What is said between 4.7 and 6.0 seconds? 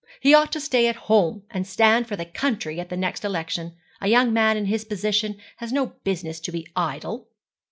position has no